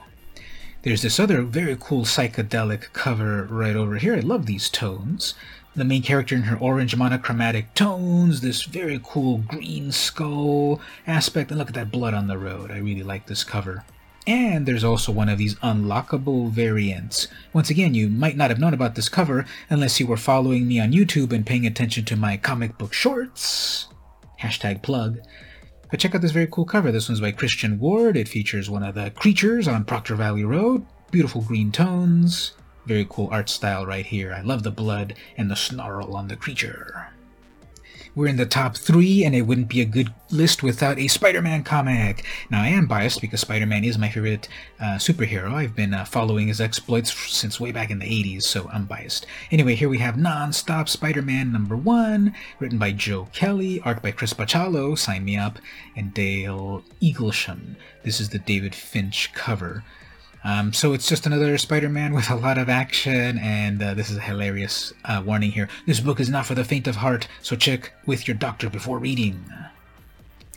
There's 0.82 1.02
this 1.02 1.18
other 1.18 1.42
very 1.42 1.76
cool 1.78 2.04
psychedelic 2.04 2.92
cover 2.92 3.42
right 3.50 3.74
over 3.74 3.96
here. 3.96 4.14
I 4.14 4.20
love 4.20 4.46
these 4.46 4.70
tones. 4.70 5.34
The 5.74 5.84
main 5.84 6.02
character 6.02 6.36
in 6.36 6.42
her 6.42 6.56
orange 6.56 6.94
monochromatic 6.94 7.74
tones, 7.74 8.40
this 8.40 8.62
very 8.62 9.00
cool 9.02 9.38
green 9.38 9.90
skull 9.90 10.80
aspect, 11.04 11.50
and 11.50 11.58
look 11.58 11.68
at 11.68 11.74
that 11.74 11.90
blood 11.90 12.14
on 12.14 12.28
the 12.28 12.38
road. 12.38 12.70
I 12.70 12.78
really 12.78 13.02
like 13.02 13.26
this 13.26 13.42
cover. 13.42 13.84
And 14.24 14.66
there's 14.66 14.84
also 14.84 15.10
one 15.10 15.28
of 15.28 15.38
these 15.38 15.56
unlockable 15.56 16.50
variants. 16.50 17.26
Once 17.52 17.70
again, 17.70 17.94
you 17.94 18.08
might 18.08 18.36
not 18.36 18.50
have 18.50 18.60
known 18.60 18.74
about 18.74 18.94
this 18.94 19.08
cover 19.08 19.46
unless 19.68 19.98
you 19.98 20.06
were 20.06 20.16
following 20.16 20.68
me 20.68 20.78
on 20.78 20.92
YouTube 20.92 21.32
and 21.32 21.46
paying 21.46 21.66
attention 21.66 22.04
to 22.04 22.16
my 22.16 22.36
comic 22.36 22.78
book 22.78 22.92
shorts. 22.92 23.88
Hashtag 24.40 24.82
plug. 24.82 25.18
But 25.90 26.00
check 26.00 26.14
out 26.14 26.20
this 26.20 26.32
very 26.32 26.48
cool 26.50 26.66
cover. 26.66 26.92
This 26.92 27.08
one's 27.08 27.20
by 27.20 27.32
Christian 27.32 27.78
Ward. 27.78 28.16
It 28.16 28.28
features 28.28 28.68
one 28.68 28.82
of 28.82 28.94
the 28.94 29.10
creatures 29.10 29.66
on 29.66 29.84
Proctor 29.84 30.16
Valley 30.16 30.44
Road. 30.44 30.84
Beautiful 31.10 31.42
green 31.42 31.72
tones. 31.72 32.52
Very 32.86 33.06
cool 33.08 33.28
art 33.32 33.48
style 33.48 33.86
right 33.86 34.06
here. 34.06 34.32
I 34.32 34.42
love 34.42 34.62
the 34.62 34.70
blood 34.70 35.14
and 35.36 35.50
the 35.50 35.56
snarl 35.56 36.14
on 36.14 36.28
the 36.28 36.36
creature. 36.36 37.08
We're 38.18 38.26
in 38.26 38.36
the 38.36 38.46
top 38.46 38.76
three, 38.76 39.24
and 39.24 39.32
it 39.32 39.42
wouldn't 39.42 39.68
be 39.68 39.80
a 39.80 39.84
good 39.84 40.12
list 40.28 40.60
without 40.60 40.98
a 40.98 41.06
Spider 41.06 41.40
Man 41.40 41.62
comic. 41.62 42.24
Now, 42.50 42.62
I 42.62 42.66
am 42.66 42.88
biased 42.88 43.20
because 43.20 43.42
Spider 43.42 43.64
Man 43.64 43.84
is 43.84 43.96
my 43.96 44.08
favorite 44.08 44.48
uh, 44.80 44.96
superhero. 44.96 45.52
I've 45.52 45.76
been 45.76 45.94
uh, 45.94 46.04
following 46.04 46.48
his 46.48 46.60
exploits 46.60 47.12
since 47.12 47.60
way 47.60 47.70
back 47.70 47.92
in 47.92 48.00
the 48.00 48.06
80s, 48.06 48.42
so 48.42 48.68
I'm 48.72 48.86
biased. 48.86 49.24
Anyway, 49.52 49.76
here 49.76 49.88
we 49.88 49.98
have 49.98 50.16
Non-Stop 50.16 50.88
Spider 50.88 51.22
Man 51.22 51.52
number 51.52 51.76
one, 51.76 52.34
written 52.58 52.76
by 52.76 52.90
Joe 52.90 53.28
Kelly, 53.32 53.80
art 53.84 54.02
by 54.02 54.10
Chris 54.10 54.34
Bachalo, 54.34 54.98
sign 54.98 55.24
me 55.24 55.36
up, 55.36 55.60
and 55.94 56.12
Dale 56.12 56.82
Eaglesham. 57.00 57.76
This 58.02 58.18
is 58.18 58.30
the 58.30 58.40
David 58.40 58.74
Finch 58.74 59.32
cover. 59.32 59.84
Um, 60.44 60.72
so 60.72 60.92
it's 60.92 61.08
just 61.08 61.26
another 61.26 61.56
Spider-Man 61.58 62.14
with 62.14 62.30
a 62.30 62.36
lot 62.36 62.58
of 62.58 62.68
action, 62.68 63.38
and 63.38 63.82
uh, 63.82 63.94
this 63.94 64.10
is 64.10 64.16
a 64.16 64.22
hilarious 64.22 64.92
uh, 65.04 65.22
warning 65.24 65.52
here. 65.52 65.68
This 65.86 66.00
book 66.00 66.20
is 66.20 66.28
not 66.28 66.46
for 66.46 66.54
the 66.54 66.64
faint 66.64 66.86
of 66.86 66.96
heart, 66.96 67.28
so 67.42 67.56
check 67.56 67.92
with 68.06 68.28
your 68.28 68.36
doctor 68.36 68.70
before 68.70 68.98
reading. 68.98 69.44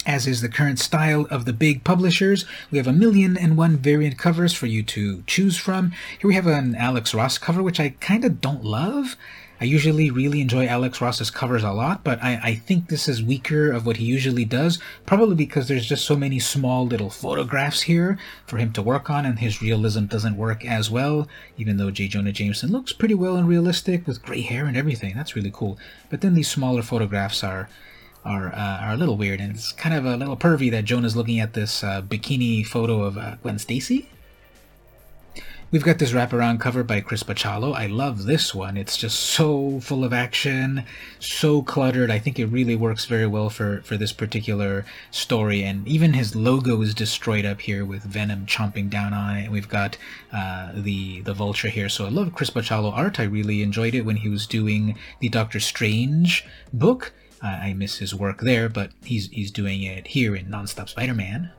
As 0.06 0.26
is 0.26 0.42
the 0.42 0.50
current 0.50 0.80
style 0.80 1.28
of 1.30 1.46
the 1.46 1.54
big 1.54 1.84
publishers, 1.84 2.46
we 2.72 2.80
have 2.80 2.88
a 2.88 2.94
million 2.94 3.38
and 3.38 3.56
one 3.56 3.78
variant 3.78 4.18
covers 4.18 4.52
for 4.52 4.66
you 4.66 4.82
to 4.84 5.24
choose 5.28 5.58
from. 5.58 5.92
Here 6.20 6.28
we 6.28 6.34
have 6.34 6.48
an 6.48 6.74
Alex 6.74 7.14
Ross 7.14 7.38
cover, 7.38 7.62
which 7.62 7.80
I 7.80 7.90
kind 8.00 8.26
of 8.26 8.42
don't 8.42 8.64
love. 8.64 9.16
I 9.62 9.66
usually 9.66 10.10
really 10.10 10.42
enjoy 10.42 10.66
Alex 10.66 11.00
Ross's 11.02 11.30
covers 11.30 11.64
a 11.64 11.72
lot, 11.72 12.04
but 12.04 12.22
I, 12.24 12.40
I 12.44 12.56
think 12.56 12.90
this 12.90 13.08
is 13.08 13.22
weaker 13.22 13.72
of 13.72 13.86
what 13.86 13.98
he 13.98 14.06
usually 14.06 14.44
does, 14.44 14.80
probably 15.06 15.36
because 15.36 15.68
there's 15.68 15.86
just 15.86 16.04
so 16.04 16.16
many 16.16 16.40
small 16.40 16.88
little 16.88 17.12
photographs 17.12 17.82
here 17.82 18.18
for 18.48 18.58
him 18.58 18.74
to 18.74 18.82
work 18.82 19.12
on, 19.12 19.24
and 19.24 19.38
his 19.38 19.62
realism 19.62 20.06
doesn't 20.06 20.36
work 20.36 20.66
as 20.66 20.90
well, 20.90 21.28
even 21.58 21.78
though 21.78 21.92
J. 21.92 22.08
Jonah 22.08 22.32
Jameson 22.32 22.72
looks 22.72 22.92
pretty 22.92 23.14
well 23.14 23.36
and 23.36 23.48
realistic 23.48 24.08
with 24.08 24.24
gray 24.24 24.42
hair 24.42 24.66
and 24.66 24.76
everything. 24.76 25.14
That's 25.16 25.36
really 25.36 25.52
cool. 25.54 25.78
But 26.10 26.22
then 26.22 26.34
these 26.34 26.50
smaller 26.50 26.82
photographs 26.82 27.44
are 27.44 27.70
are 28.26 28.48
uh, 28.48 28.80
are 28.82 28.94
a 28.94 28.98
little 28.98 29.16
weird, 29.16 29.40
and 29.40 29.54
it's 29.54 29.72
kind 29.72 29.94
of 29.94 30.06
a 30.06 30.18
little 30.18 30.38
pervy 30.38 30.72
that 30.72 30.86
Jonah's 30.86 31.16
looking 31.16 31.40
at 31.40 31.54
this 31.54 31.84
uh, 31.84 32.02
bikini 32.02 32.66
photo 32.66 33.04
of 33.04 33.16
uh, 33.16 33.36
Gwen 33.44 33.60
Stacy. 33.60 34.10
We've 35.72 35.86
got 35.86 36.00
this 36.00 36.12
wraparound 36.12 36.60
cover 36.60 36.84
by 36.84 37.00
Chris 37.00 37.24
Bachalo. 37.24 37.74
I 37.74 37.86
love 37.86 38.26
this 38.26 38.54
one. 38.54 38.76
It's 38.76 38.98
just 38.98 39.18
so 39.18 39.80
full 39.80 40.04
of 40.04 40.12
action, 40.12 40.84
so 41.18 41.62
cluttered. 41.62 42.12
I 42.12 42.20
think 42.20 42.38
it 42.38 42.48
really 42.48 42.76
works 42.76 43.06
very 43.06 43.26
well 43.26 43.50
for, 43.50 43.82
for 43.84 43.96
this 43.96 44.12
particular 44.12 44.84
story. 45.12 45.64
And 45.64 45.88
even 45.88 46.12
his 46.12 46.36
logo 46.36 46.82
is 46.82 46.94
destroyed 46.94 47.46
up 47.46 47.62
here 47.62 47.86
with 47.86 48.04
Venom 48.04 48.48
chomping 48.48 48.90
down 48.90 49.14
on 49.14 49.38
it. 49.38 49.50
We've 49.50 49.70
got 49.70 49.98
uh, 50.34 50.74
the 50.76 51.22
the 51.22 51.34
Vulture 51.34 51.70
here. 51.70 51.88
So 51.88 52.06
I 52.06 52.10
love 52.10 52.36
Chris 52.36 52.50
Bachalo 52.50 52.92
art. 52.92 53.18
I 53.18 53.24
really 53.24 53.62
enjoyed 53.62 53.96
it 53.96 54.02
when 54.02 54.18
he 54.18 54.28
was 54.28 54.48
doing 54.48 54.98
the 55.22 55.30
Doctor 55.30 55.62
Strange 55.62 56.46
book. 56.74 57.14
I 57.42 57.72
miss 57.72 58.00
his 58.00 58.14
work 58.14 58.42
there, 58.42 58.68
but 58.68 58.92
he's 59.06 59.30
he's 59.30 59.52
doing 59.52 59.84
it 59.84 60.08
here 60.08 60.36
in 60.36 60.48
Nonstop 60.48 60.90
Spider-Man. 60.90 61.52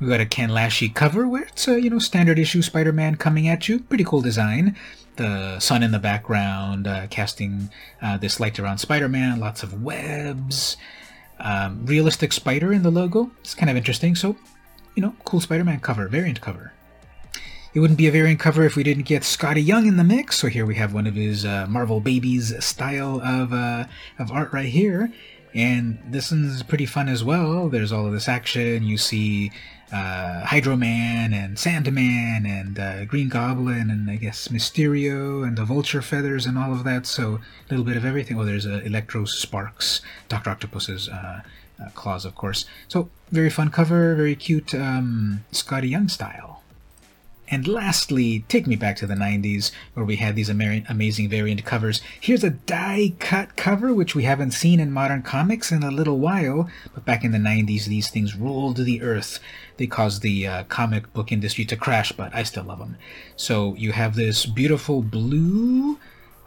We've 0.00 0.08
got 0.08 0.20
a 0.20 0.26
Ken 0.26 0.50
Lashley 0.50 0.88
cover 0.88 1.26
where 1.26 1.42
it's 1.42 1.66
a 1.66 1.80
you 1.80 1.90
know 1.90 1.98
standard 1.98 2.38
issue 2.38 2.62
Spider-Man 2.62 3.16
coming 3.16 3.48
at 3.48 3.68
you. 3.68 3.80
Pretty 3.80 4.04
cool 4.04 4.20
design. 4.20 4.76
The 5.16 5.58
sun 5.58 5.82
in 5.82 5.90
the 5.90 5.98
background, 5.98 6.86
uh, 6.86 7.08
casting 7.08 7.70
uh, 8.00 8.16
this 8.16 8.38
light 8.38 8.60
around 8.60 8.78
Spider-Man. 8.78 9.40
Lots 9.40 9.64
of 9.64 9.82
webs. 9.82 10.76
Um, 11.40 11.84
realistic 11.86 12.32
spider 12.32 12.72
in 12.72 12.82
the 12.82 12.90
logo. 12.90 13.30
It's 13.40 13.54
kind 13.54 13.70
of 13.70 13.76
interesting. 13.76 14.14
So, 14.14 14.36
you 14.94 15.02
know, 15.02 15.14
cool 15.24 15.40
Spider-Man 15.40 15.80
cover, 15.80 16.08
variant 16.08 16.40
cover. 16.40 16.72
It 17.74 17.80
wouldn't 17.80 17.98
be 17.98 18.06
a 18.08 18.12
variant 18.12 18.40
cover 18.40 18.64
if 18.64 18.76
we 18.76 18.82
didn't 18.82 19.04
get 19.04 19.22
Skottie 19.22 19.64
Young 19.64 19.86
in 19.86 19.96
the 19.96 20.04
mix. 20.04 20.38
So 20.38 20.48
here 20.48 20.66
we 20.66 20.76
have 20.76 20.94
one 20.94 21.06
of 21.06 21.14
his 21.14 21.44
uh, 21.44 21.66
Marvel 21.68 22.00
Babies 22.00 22.64
style 22.64 23.20
of 23.20 23.52
uh, 23.52 23.84
of 24.18 24.30
art 24.30 24.52
right 24.52 24.68
here. 24.68 25.12
And 25.54 25.98
this 26.06 26.30
one's 26.30 26.62
pretty 26.62 26.86
fun 26.86 27.08
as 27.08 27.24
well. 27.24 27.68
There's 27.68 27.92
all 27.92 28.06
of 28.06 28.12
this 28.12 28.28
action. 28.28 28.84
You 28.84 28.96
see 28.96 29.50
uh, 29.92 30.44
Hydro 30.44 30.76
Man 30.76 31.32
and 31.32 31.58
Sandman 31.58 32.44
and 32.46 32.78
uh, 32.78 33.04
Green 33.04 33.28
Goblin 33.28 33.90
and 33.90 34.10
I 34.10 34.16
guess 34.16 34.48
Mysterio 34.48 35.46
and 35.46 35.56
the 35.56 35.64
Vulture 35.64 36.02
feathers 36.02 36.46
and 36.46 36.58
all 36.58 36.72
of 36.72 36.84
that. 36.84 37.06
So 37.06 37.36
a 37.36 37.70
little 37.70 37.84
bit 37.84 37.96
of 37.96 38.04
everything. 38.04 38.38
Oh, 38.38 38.44
there's 38.44 38.66
uh, 38.66 38.82
Electro 38.84 39.24
Sparks, 39.24 40.00
Doctor 40.28 40.50
Octopus's 40.50 41.08
uh, 41.08 41.42
uh, 41.80 41.88
claws, 41.94 42.24
of 42.24 42.34
course. 42.34 42.64
So 42.88 43.08
very 43.30 43.50
fun 43.50 43.70
cover, 43.70 44.14
very 44.14 44.34
cute 44.34 44.74
um, 44.74 45.44
Skottie 45.52 45.90
Young 45.90 46.08
style. 46.08 46.57
And 47.50 47.66
lastly, 47.66 48.44
take 48.48 48.66
me 48.66 48.76
back 48.76 48.96
to 48.96 49.06
the 49.06 49.14
90s 49.14 49.70
where 49.94 50.04
we 50.04 50.16
had 50.16 50.36
these 50.36 50.50
amazing 50.50 51.28
variant 51.28 51.64
covers. 51.64 52.02
Here's 52.20 52.44
a 52.44 52.50
die 52.50 53.14
cut 53.18 53.56
cover, 53.56 53.94
which 53.94 54.14
we 54.14 54.24
haven't 54.24 54.50
seen 54.50 54.80
in 54.80 54.92
modern 54.92 55.22
comics 55.22 55.72
in 55.72 55.82
a 55.82 55.90
little 55.90 56.18
while, 56.18 56.68
but 56.94 57.04
back 57.04 57.24
in 57.24 57.32
the 57.32 57.38
90s, 57.38 57.86
these 57.86 58.10
things 58.10 58.36
ruled 58.36 58.76
the 58.76 59.00
earth. 59.02 59.40
They 59.78 59.86
caused 59.86 60.22
the 60.22 60.46
uh, 60.46 60.64
comic 60.64 61.12
book 61.14 61.32
industry 61.32 61.64
to 61.66 61.76
crash, 61.76 62.12
but 62.12 62.34
I 62.34 62.42
still 62.42 62.64
love 62.64 62.80
them. 62.80 62.96
So 63.36 63.74
you 63.76 63.92
have 63.92 64.14
this 64.14 64.44
beautiful 64.44 65.02
blue 65.02 65.98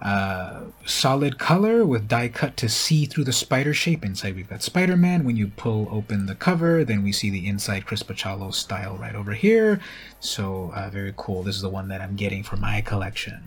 uh, 0.01 0.61
solid 0.85 1.37
color 1.37 1.85
with 1.85 2.07
die 2.07 2.27
cut 2.27 2.57
to 2.57 2.67
see 2.67 3.05
through 3.05 3.23
the 3.23 3.33
spider 3.33 3.73
shape. 3.73 4.03
Inside 4.03 4.35
we've 4.35 4.49
got 4.49 4.63
Spider-Man. 4.63 5.23
When 5.23 5.37
you 5.37 5.47
pull 5.47 5.87
open 5.91 6.25
the 6.25 6.35
cover, 6.35 6.83
then 6.83 7.03
we 7.03 7.11
see 7.11 7.29
the 7.29 7.47
inside 7.47 7.85
Chris 7.85 8.01
Bachalo 8.01 8.53
style 8.53 8.97
right 8.97 9.15
over 9.15 9.33
here. 9.33 9.79
So 10.19 10.71
uh, 10.75 10.89
very 10.89 11.13
cool. 11.17 11.43
This 11.43 11.55
is 11.55 11.61
the 11.61 11.69
one 11.69 11.87
that 11.89 12.01
I'm 12.01 12.15
getting 12.15 12.41
for 12.41 12.57
my 12.57 12.81
collection. 12.81 13.43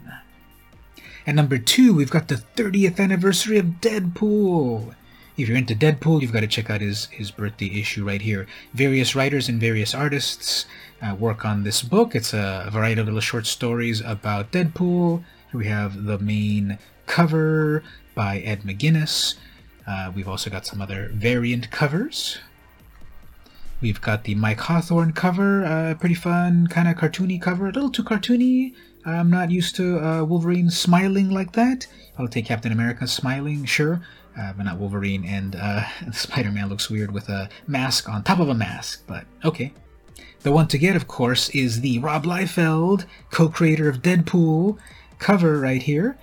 And 1.26 1.36
number 1.36 1.58
two, 1.58 1.94
we've 1.94 2.10
got 2.10 2.28
the 2.28 2.42
30th 2.56 3.00
anniversary 3.00 3.58
of 3.58 3.80
Deadpool. 3.80 4.94
If 5.36 5.48
you're 5.48 5.56
into 5.56 5.74
Deadpool, 5.74 6.20
you've 6.20 6.32
got 6.32 6.40
to 6.40 6.46
check 6.46 6.70
out 6.70 6.80
his, 6.80 7.06
his 7.06 7.32
birthday 7.32 7.80
issue 7.80 8.06
right 8.06 8.22
here. 8.22 8.46
Various 8.74 9.16
writers 9.16 9.48
and 9.48 9.60
various 9.60 9.92
artists 9.92 10.66
uh, 11.02 11.16
work 11.16 11.44
on 11.44 11.64
this 11.64 11.82
book. 11.82 12.14
It's 12.14 12.32
a 12.32 12.68
variety 12.70 13.00
of 13.00 13.06
little 13.06 13.20
short 13.20 13.46
stories 13.46 14.00
about 14.00 14.52
Deadpool, 14.52 15.24
we 15.54 15.66
have 15.66 16.04
the 16.04 16.18
main 16.18 16.78
cover 17.06 17.82
by 18.14 18.38
Ed 18.40 18.62
McGuinness. 18.62 19.36
Uh, 19.86 20.10
we've 20.14 20.28
also 20.28 20.50
got 20.50 20.66
some 20.66 20.80
other 20.80 21.10
variant 21.12 21.70
covers. 21.70 22.38
We've 23.80 24.00
got 24.00 24.24
the 24.24 24.34
Mike 24.34 24.60
Hawthorne 24.60 25.12
cover, 25.12 25.64
uh, 25.64 25.94
pretty 25.94 26.14
fun, 26.14 26.66
kind 26.68 26.88
of 26.88 26.96
cartoony 26.96 27.40
cover, 27.40 27.68
a 27.68 27.72
little 27.72 27.90
too 27.90 28.02
cartoony. 28.02 28.74
I'm 29.04 29.30
not 29.30 29.50
used 29.50 29.76
to 29.76 29.98
uh, 29.98 30.24
Wolverine 30.24 30.70
smiling 30.70 31.30
like 31.30 31.52
that. 31.52 31.86
I'll 32.18 32.28
take 32.28 32.46
Captain 32.46 32.72
America 32.72 33.06
smiling, 33.06 33.66
sure, 33.66 34.00
uh, 34.38 34.54
but 34.54 34.62
not 34.62 34.78
Wolverine. 34.78 35.24
And 35.26 35.54
uh, 35.56 35.84
Spider 36.12 36.50
Man 36.50 36.68
looks 36.68 36.88
weird 36.88 37.12
with 37.12 37.28
a 37.28 37.50
mask 37.66 38.08
on 38.08 38.22
top 38.24 38.40
of 38.40 38.48
a 38.48 38.54
mask, 38.54 39.04
but 39.06 39.24
okay. 39.44 39.72
The 40.40 40.52
one 40.52 40.68
to 40.68 40.78
get, 40.78 40.96
of 40.96 41.06
course, 41.06 41.48
is 41.50 41.80
the 41.80 41.98
Rob 41.98 42.24
Liefeld, 42.24 43.06
co 43.30 43.48
creator 43.48 43.88
of 43.88 44.02
Deadpool, 44.02 44.78
cover 45.24 45.58
right 45.58 45.82
here. 45.82 46.18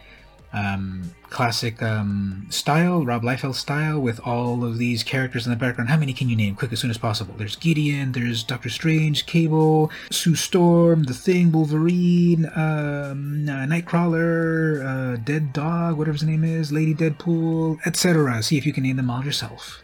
Um, 0.53 1.15
classic 1.31 1.81
um, 1.81 2.45
style, 2.49 3.03
Rob 3.03 3.23
Liefeld 3.23 3.55
style, 3.55 3.99
with 3.99 4.19
all 4.27 4.63
of 4.63 4.77
these 4.77 5.01
characters 5.01 5.47
in 5.47 5.49
the 5.49 5.55
background. 5.57 5.89
How 5.89 5.97
many 5.97 6.13
can 6.13 6.29
you 6.29 6.35
name 6.35 6.55
quick 6.55 6.71
as 6.71 6.79
soon 6.79 6.91
as 6.91 6.99
possible? 6.99 7.33
There's 7.35 7.55
Gideon, 7.55 8.11
there's 8.11 8.43
Doctor 8.43 8.69
Strange, 8.69 9.25
Cable, 9.25 9.89
Sue 10.11 10.35
Storm, 10.35 11.03
The 11.03 11.13
Thing, 11.13 11.51
Wolverine, 11.51 12.45
um, 12.53 13.47
uh, 13.49 13.65
Nightcrawler, 13.65 14.85
uh, 14.85 15.17
Dead 15.23 15.51
Dog, 15.51 15.97
whatever 15.97 16.13
his 16.13 16.23
name 16.23 16.43
is, 16.43 16.71
Lady 16.71 16.93
Deadpool, 16.93 17.79
etc. 17.87 18.43
See 18.43 18.57
if 18.57 18.65
you 18.67 18.73
can 18.73 18.83
name 18.83 18.97
them 18.97 19.09
all 19.09 19.23
yourself. 19.23 19.81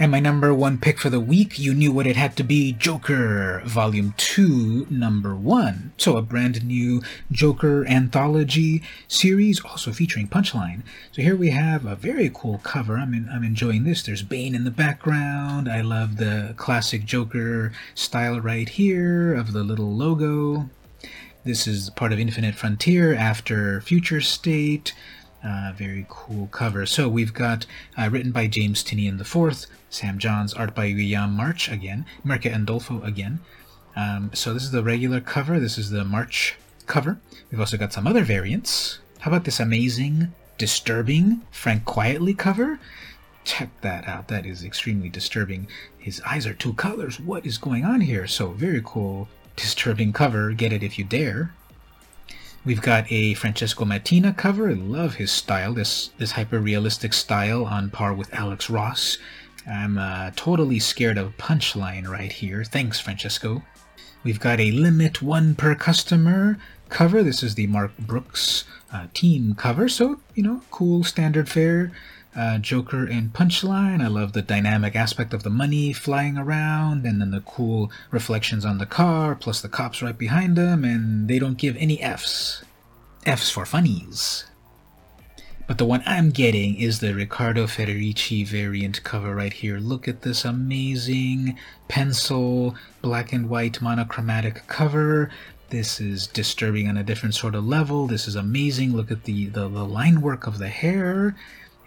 And 0.00 0.10
my 0.10 0.18
number 0.18 0.54
one 0.54 0.78
pick 0.78 0.98
for 0.98 1.10
the 1.10 1.20
week, 1.20 1.58
you 1.58 1.74
knew 1.74 1.92
what 1.92 2.06
it 2.06 2.16
had 2.16 2.34
to 2.38 2.42
be 2.42 2.72
Joker, 2.72 3.60
Volume 3.66 4.14
2, 4.16 4.86
Number 4.88 5.36
1. 5.36 5.92
So, 5.98 6.16
a 6.16 6.22
brand 6.22 6.64
new 6.64 7.02
Joker 7.30 7.86
anthology 7.86 8.82
series, 9.08 9.62
also 9.62 9.92
featuring 9.92 10.26
Punchline. 10.26 10.84
So, 11.12 11.20
here 11.20 11.36
we 11.36 11.50
have 11.50 11.84
a 11.84 11.96
very 11.96 12.30
cool 12.32 12.62
cover. 12.64 12.96
I'm, 12.96 13.12
in, 13.12 13.28
I'm 13.28 13.44
enjoying 13.44 13.84
this. 13.84 14.02
There's 14.02 14.22
Bane 14.22 14.54
in 14.54 14.64
the 14.64 14.70
background. 14.70 15.68
I 15.68 15.82
love 15.82 16.16
the 16.16 16.54
classic 16.56 17.04
Joker 17.04 17.70
style 17.94 18.40
right 18.40 18.70
here 18.70 19.34
of 19.34 19.52
the 19.52 19.62
little 19.62 19.94
logo. 19.94 20.70
This 21.44 21.66
is 21.66 21.90
part 21.90 22.14
of 22.14 22.18
Infinite 22.18 22.54
Frontier 22.54 23.14
after 23.14 23.82
Future 23.82 24.22
State. 24.22 24.94
Uh, 25.42 25.72
very 25.74 26.04
cool 26.08 26.48
cover. 26.48 26.84
So 26.84 27.08
we've 27.08 27.32
got 27.32 27.64
uh, 27.96 28.10
written 28.10 28.30
by 28.30 28.46
James 28.46 28.84
Tynion 28.84 29.18
IV, 29.18 29.66
Sam 29.88 30.18
Johns, 30.18 30.52
art 30.52 30.74
by 30.74 30.90
Guillem 30.92 31.30
March 31.30 31.70
again, 31.70 32.04
Mirka 32.24 32.52
Andolfo 32.52 33.02
again. 33.04 33.40
Um, 33.96 34.30
so 34.34 34.52
this 34.52 34.64
is 34.64 34.70
the 34.70 34.82
regular 34.82 35.20
cover. 35.20 35.58
This 35.58 35.78
is 35.78 35.90
the 35.90 36.04
March 36.04 36.56
cover. 36.86 37.18
We've 37.50 37.60
also 37.60 37.76
got 37.76 37.92
some 37.92 38.06
other 38.06 38.22
variants. 38.22 38.98
How 39.20 39.30
about 39.30 39.44
this 39.44 39.60
amazing, 39.60 40.32
disturbing 40.58 41.42
Frank 41.50 41.84
Quitely 41.84 42.36
cover? 42.36 42.78
Check 43.44 43.70
that 43.80 44.06
out. 44.06 44.28
That 44.28 44.44
is 44.44 44.62
extremely 44.62 45.08
disturbing. 45.08 45.68
His 45.98 46.20
eyes 46.26 46.46
are 46.46 46.54
two 46.54 46.74
colors. 46.74 47.18
What 47.18 47.46
is 47.46 47.58
going 47.58 47.84
on 47.84 48.02
here? 48.02 48.26
So 48.26 48.50
very 48.50 48.82
cool, 48.84 49.28
disturbing 49.56 50.12
cover. 50.12 50.52
Get 50.52 50.72
it 50.72 50.82
if 50.82 50.98
you 50.98 51.04
dare. 51.04 51.54
We've 52.62 52.82
got 52.82 53.10
a 53.10 53.32
Francesco 53.34 53.86
Mattina 53.86 54.36
cover. 54.36 54.68
I 54.68 54.74
love 54.74 55.14
his 55.14 55.30
style, 55.30 55.72
this 55.72 56.10
this 56.18 56.32
hyper 56.32 56.60
realistic 56.60 57.14
style 57.14 57.64
on 57.64 57.88
par 57.88 58.12
with 58.12 58.32
Alex 58.34 58.68
Ross. 58.68 59.16
I'm 59.66 59.96
uh, 59.96 60.32
totally 60.36 60.78
scared 60.78 61.16
of 61.16 61.36
Punchline 61.38 62.06
right 62.06 62.30
here. 62.30 62.62
Thanks, 62.64 63.00
Francesco. 63.00 63.62
We've 64.24 64.40
got 64.40 64.60
a 64.60 64.72
limit 64.72 65.22
one 65.22 65.54
per 65.54 65.74
customer 65.74 66.58
cover. 66.90 67.22
This 67.22 67.42
is 67.42 67.54
the 67.54 67.66
Mark 67.66 67.96
Brooks 67.96 68.64
uh, 68.92 69.06
team 69.14 69.54
cover, 69.54 69.88
so 69.88 70.20
you 70.34 70.42
know, 70.42 70.60
cool 70.70 71.02
standard 71.02 71.48
fare 71.48 71.92
uh, 72.34 72.58
Joker 72.58 73.04
and 73.04 73.32
Punchline. 73.32 74.02
I 74.02 74.06
love 74.06 74.32
the 74.32 74.42
dynamic 74.42 74.94
aspect 74.94 75.34
of 75.34 75.42
the 75.42 75.50
money 75.50 75.92
flying 75.92 76.38
around, 76.38 77.04
and 77.04 77.20
then 77.20 77.30
the 77.30 77.40
cool 77.40 77.90
reflections 78.10 78.64
on 78.64 78.78
the 78.78 78.86
car, 78.86 79.34
plus 79.34 79.60
the 79.60 79.68
cops 79.68 80.02
right 80.02 80.16
behind 80.16 80.56
them, 80.56 80.84
and 80.84 81.28
they 81.28 81.38
don't 81.38 81.58
give 81.58 81.76
any 81.76 82.00
Fs. 82.00 82.62
Fs 83.26 83.50
for 83.50 83.66
funnies. 83.66 84.44
But 85.66 85.78
the 85.78 85.84
one 85.84 86.02
I'm 86.04 86.30
getting 86.30 86.76
is 86.80 86.98
the 86.98 87.14
Riccardo 87.14 87.66
Federici 87.66 88.44
variant 88.44 89.04
cover 89.04 89.36
right 89.36 89.52
here. 89.52 89.78
Look 89.78 90.08
at 90.08 90.22
this 90.22 90.44
amazing 90.44 91.56
pencil, 91.86 92.74
black 93.02 93.32
and 93.32 93.48
white 93.48 93.80
monochromatic 93.80 94.66
cover. 94.66 95.30
This 95.68 96.00
is 96.00 96.26
disturbing 96.26 96.88
on 96.88 96.96
a 96.96 97.04
different 97.04 97.36
sort 97.36 97.54
of 97.54 97.64
level. 97.64 98.08
This 98.08 98.26
is 98.26 98.34
amazing. 98.34 98.94
Look 98.96 99.12
at 99.12 99.24
the, 99.24 99.46
the, 99.46 99.68
the 99.68 99.84
line 99.84 100.20
work 100.20 100.48
of 100.48 100.58
the 100.58 100.68
hair 100.68 101.36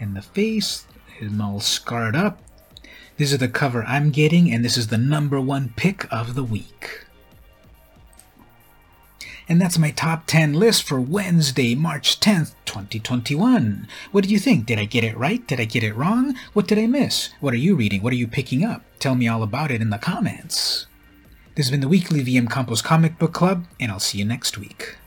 in 0.04 0.14
the 0.14 0.22
face, 0.22 0.86
him 1.18 1.42
all 1.42 1.60
scarred 1.60 2.16
up. 2.16 2.40
This 3.18 3.32
is 3.32 3.40
the 3.40 3.48
cover 3.48 3.84
I'm 3.86 4.12
getting, 4.12 4.52
and 4.52 4.64
this 4.64 4.78
is 4.78 4.88
the 4.88 4.98
number 4.98 5.40
one 5.40 5.74
pick 5.76 6.12
of 6.12 6.36
the 6.36 6.44
week. 6.44 7.06
And 9.48 9.62
that's 9.62 9.78
my 9.78 9.92
top 9.92 10.24
10 10.26 10.54
list 10.54 10.84
for 10.84 11.02
Wednesday, 11.02 11.76
March 11.76 12.20
10th, 12.20 12.54
2021. 12.66 13.88
What 14.12 14.22
did 14.22 14.32
you 14.32 14.40
think? 14.40 14.66
Did 14.66 14.80
I 14.80 14.86
get 14.86 15.04
it 15.04 15.18
right? 15.18 15.46
Did 15.46 15.60
I 15.60 15.66
get 15.66 15.84
it 15.84 15.96
wrong? 15.96 16.36
What 16.54 16.68
did 16.68 16.80
I 16.80 16.88
miss? 16.88 17.30
What 17.40 17.54
are 17.54 17.58
you 17.58 17.76
reading? 17.76 18.02
What 18.02 18.14
are 18.14 18.18
you 18.18 18.28
picking 18.28 18.64
up? 18.64 18.84
Tell 19.00 19.16
me 19.16 19.28
all 19.28 19.44
about 19.44 19.72
it 19.72 19.82
in 19.82 19.90
the 19.90 19.98
comments. 19.98 20.88
This 21.56 21.66
has 21.68 21.72
been 21.72 21.82
the 21.82 21.88
weekly 21.88 22.24
VM 22.24 22.50
Campos 22.50 22.82
Comic 22.82 23.20
Book 23.20 23.34
Club, 23.34 23.66
and 23.80 23.92
I'll 23.92 24.00
see 24.00 24.18
you 24.18 24.26
next 24.26 24.58
week. 24.58 24.98